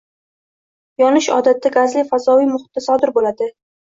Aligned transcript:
Yonish 1.03 1.27
odatda 1.37 1.73
gazli- 1.75 2.05
fazoviy 2.15 2.49
muhitda 2.55 2.85
sodir 2.87 3.13
bo’ladi 3.19 3.51